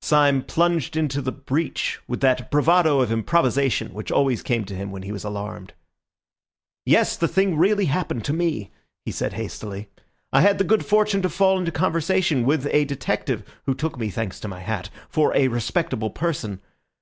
[0.00, 4.90] Syme plunged into the breach with that bravado of improvisation which always came to him
[4.90, 5.74] when he was alarmed.
[6.86, 8.70] "Yes, the thing really happened to me,"
[9.04, 9.90] he said hastily.
[10.32, 14.08] "I had the good fortune to fall into conversation with a detective who took me,
[14.08, 16.62] thanks to my hat, for a respectable person.